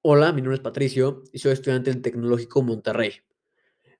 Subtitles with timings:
[0.00, 3.14] Hola, mi nombre es Patricio y soy estudiante del Tecnológico Monterrey,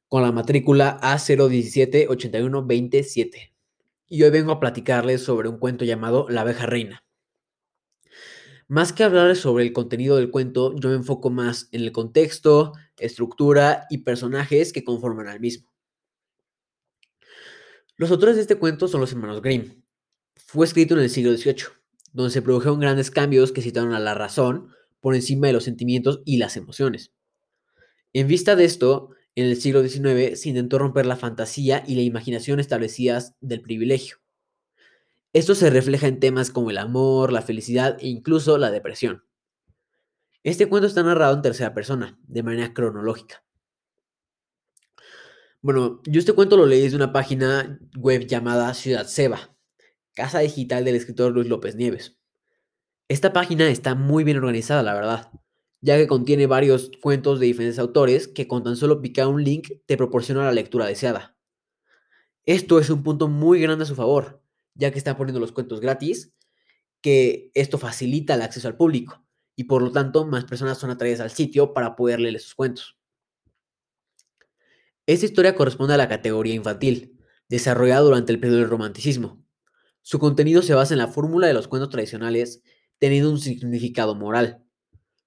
[0.07, 3.53] con la matrícula A017-8127.
[4.07, 7.03] Y hoy vengo a platicarles sobre un cuento llamado La abeja reina.
[8.69, 12.75] Más que hablarles sobre el contenido del cuento, yo me enfoco más en el contexto,
[12.97, 15.75] estructura y personajes que conforman al mismo.
[17.97, 19.83] Los autores de este cuento son los hermanos Grimm.
[20.37, 21.65] Fue escrito en el siglo XVIII,
[22.13, 26.23] donde se produjeron grandes cambios que citaron a la razón, por encima de los sentimientos
[26.25, 27.13] y las emociones.
[28.13, 32.03] En vista de esto, en el siglo XIX se intentó romper la fantasía y la
[32.03, 34.17] imaginación establecidas del privilegio.
[35.33, 39.25] Esto se refleja en temas como el amor, la felicidad e incluso la depresión.
[40.43, 43.45] Este cuento está narrado en tercera persona, de manera cronológica.
[45.61, 49.57] Bueno, yo este cuento lo leí desde una página web llamada Ciudad Seba,
[50.15, 52.17] casa digital del escritor Luis López Nieves.
[53.09, 55.33] Esta página está muy bien organizada, la verdad,
[55.81, 59.71] ya que contiene varios cuentos de diferentes autores que con tan solo picar un link
[59.87, 61.35] te proporciona la lectura deseada.
[62.45, 64.43] Esto es un punto muy grande a su favor,
[64.75, 66.35] ya que está poniendo los cuentos gratis,
[67.01, 69.25] que esto facilita el acceso al público
[69.57, 72.99] y por lo tanto más personas son atraídas al sitio para poder leer sus cuentos.
[75.07, 79.43] Esta historia corresponde a la categoría infantil, desarrollada durante el periodo del romanticismo.
[80.03, 82.63] Su contenido se basa en la fórmula de los cuentos tradicionales
[82.99, 84.65] teniendo un significado moral.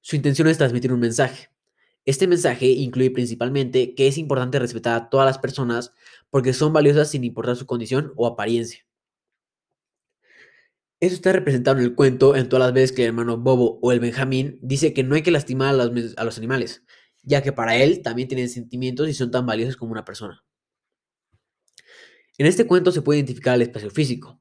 [0.02, 1.50] Su intención es transmitir un mensaje.
[2.05, 5.94] Este mensaje incluye principalmente que es importante respetar a todas las personas
[6.30, 8.86] porque son valiosas sin importar su condición o apariencia.
[10.99, 13.92] Eso está representado en el cuento en todas las veces que el hermano Bobo o
[13.92, 16.83] el Benjamín dice que no hay que lastimar a los, a los animales,
[17.23, 20.44] ya que para él también tienen sentimientos y son tan valiosos como una persona.
[22.38, 24.39] En este cuento se puede identificar el espacio físico.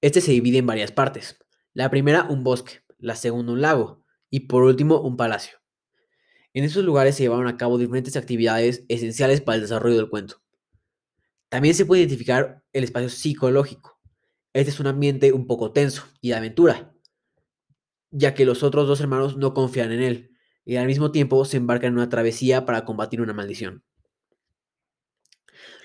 [0.00, 1.36] Este se divide en varias partes.
[1.72, 5.58] La primera, un bosque, la segunda, un lago y por último, un palacio.
[6.52, 10.42] En esos lugares se llevaron a cabo diferentes actividades esenciales para el desarrollo del cuento.
[11.48, 14.00] También se puede identificar el espacio psicológico.
[14.52, 16.92] Este es un ambiente un poco tenso y de aventura,
[18.10, 20.30] ya que los otros dos hermanos no confían en él
[20.64, 23.84] y al mismo tiempo se embarcan en una travesía para combatir una maldición.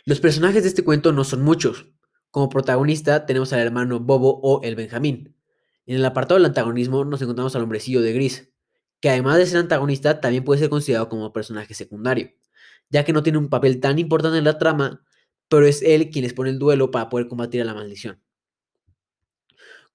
[0.03, 1.87] Los personajes de este cuento no son muchos.
[2.31, 5.34] Como protagonista tenemos al hermano Bobo o el Benjamín,
[5.85, 8.51] en el apartado del antagonismo nos encontramos al hombrecillo de gris,
[8.99, 12.31] que además de ser antagonista también puede ser considerado como personaje secundario,
[12.89, 15.05] ya que no tiene un papel tan importante en la trama,
[15.47, 18.19] pero es él quien les pone el duelo para poder combatir a la maldición.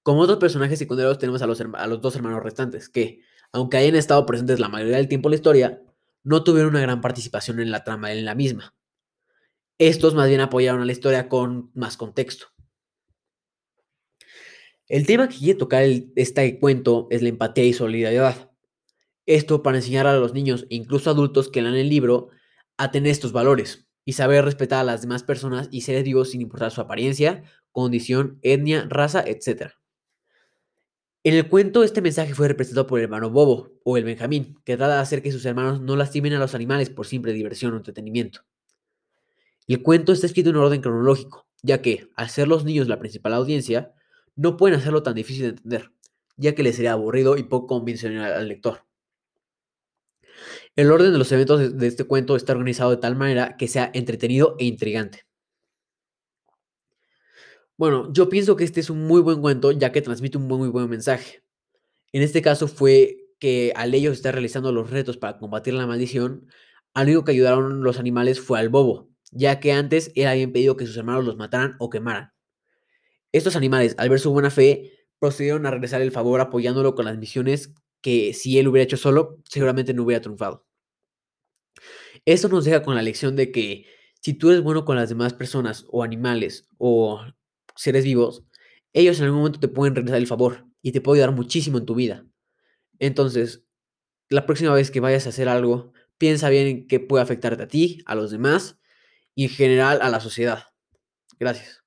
[0.03, 3.21] Como otros personajes secundarios tenemos a los, dos hermanos restantes, que,
[3.51, 5.81] aunque hayan estado presentes la mayoría del tiempo en la historia,
[6.23, 8.73] no tuvieron una gran participación en la trama en la misma.
[9.77, 12.47] Estos más bien apoyaron a la historia con más contexto.
[14.87, 15.83] El tema que quiere tocar
[16.15, 18.51] este cuento es la empatía y solidaridad.
[19.25, 22.29] Esto para enseñar a los niños incluso adultos que lean el libro
[22.77, 26.41] a tener estos valores y saber respetar a las demás personas y seres vivos sin
[26.41, 29.73] importar su apariencia, condición, etnia, raza, etc.
[31.23, 34.75] En el cuento este mensaje fue representado por el hermano Bobo o el Benjamín, que
[34.75, 37.77] trata de hacer que sus hermanos no lastimen a los animales por simple diversión o
[37.77, 38.41] entretenimiento.
[39.67, 43.33] El cuento está escrito en orden cronológico, ya que, al ser los niños la principal
[43.33, 43.93] audiencia,
[44.41, 45.91] no pueden hacerlo tan difícil de entender,
[46.35, 48.85] ya que le sería aburrido y poco convencional al lector.
[50.75, 53.91] El orden de los eventos de este cuento está organizado de tal manera que sea
[53.93, 55.25] entretenido e intrigante.
[57.77, 60.69] Bueno, yo pienso que este es un muy buen cuento ya que transmite un muy,
[60.69, 61.43] buen mensaje.
[62.11, 66.47] En este caso fue que al ellos estar realizando los retos para combatir la maldición,
[66.95, 70.77] al único que ayudaron los animales fue al bobo, ya que antes él había pedido
[70.77, 72.30] que sus hermanos los mataran o quemaran.
[73.31, 77.17] Estos animales, al ver su buena fe, procedieron a regresar el favor apoyándolo con las
[77.17, 80.65] misiones que si él hubiera hecho solo, seguramente no hubiera triunfado.
[82.25, 83.85] Esto nos deja con la lección de que
[84.21, 87.21] si tú eres bueno con las demás personas o animales o
[87.75, 88.43] seres vivos,
[88.93, 91.85] ellos en algún momento te pueden regresar el favor y te puede ayudar muchísimo en
[91.85, 92.25] tu vida.
[92.99, 93.65] Entonces,
[94.29, 97.67] la próxima vez que vayas a hacer algo, piensa bien en qué puede afectarte a
[97.67, 98.79] ti, a los demás
[99.35, 100.65] y en general a la sociedad.
[101.39, 101.80] Gracias.